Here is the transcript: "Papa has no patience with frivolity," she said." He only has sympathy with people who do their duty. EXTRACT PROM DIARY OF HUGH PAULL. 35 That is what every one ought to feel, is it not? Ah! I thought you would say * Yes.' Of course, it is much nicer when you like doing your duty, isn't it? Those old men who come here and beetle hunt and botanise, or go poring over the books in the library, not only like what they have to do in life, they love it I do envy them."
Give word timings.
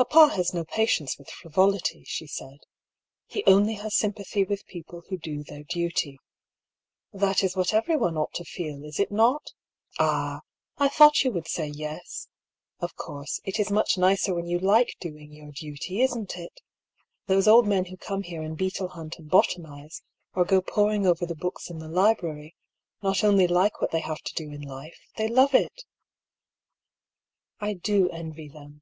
"Papa 0.00 0.30
has 0.34 0.54
no 0.54 0.64
patience 0.64 1.18
with 1.18 1.28
frivolity," 1.28 2.04
she 2.06 2.26
said." 2.26 2.60
He 3.26 3.44
only 3.44 3.74
has 3.74 3.94
sympathy 3.94 4.44
with 4.44 4.64
people 4.64 5.02
who 5.02 5.18
do 5.18 5.44
their 5.44 5.62
duty. 5.62 6.18
EXTRACT 7.12 7.12
PROM 7.12 7.18
DIARY 7.18 7.20
OF 7.20 7.20
HUGH 7.20 7.20
PAULL. 7.20 7.20
35 7.20 7.20
That 7.20 7.44
is 7.44 7.56
what 7.56 7.74
every 7.74 7.96
one 7.98 8.16
ought 8.16 8.32
to 8.32 8.44
feel, 8.44 8.82
is 8.86 8.98
it 8.98 9.12
not? 9.12 9.52
Ah! 9.98 10.40
I 10.78 10.88
thought 10.88 11.22
you 11.22 11.30
would 11.32 11.46
say 11.46 11.66
* 11.68 11.68
Yes.' 11.68 12.28
Of 12.78 12.96
course, 12.96 13.42
it 13.44 13.60
is 13.60 13.70
much 13.70 13.98
nicer 13.98 14.32
when 14.32 14.46
you 14.46 14.58
like 14.58 14.96
doing 15.00 15.32
your 15.34 15.52
duty, 15.52 16.00
isn't 16.00 16.34
it? 16.38 16.62
Those 17.26 17.46
old 17.46 17.68
men 17.68 17.84
who 17.84 17.98
come 17.98 18.22
here 18.22 18.40
and 18.42 18.56
beetle 18.56 18.88
hunt 18.88 19.18
and 19.18 19.28
botanise, 19.30 20.00
or 20.34 20.46
go 20.46 20.62
poring 20.62 21.06
over 21.06 21.26
the 21.26 21.34
books 21.34 21.68
in 21.68 21.78
the 21.78 21.88
library, 21.88 22.54
not 23.02 23.22
only 23.22 23.46
like 23.46 23.82
what 23.82 23.90
they 23.90 24.00
have 24.00 24.22
to 24.22 24.34
do 24.34 24.50
in 24.50 24.62
life, 24.62 24.96
they 25.16 25.28
love 25.28 25.54
it 25.54 25.84
I 27.60 27.74
do 27.74 28.08
envy 28.08 28.48
them." 28.48 28.80